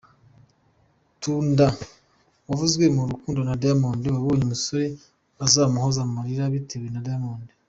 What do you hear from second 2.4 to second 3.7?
wavuzwe mu rukundo na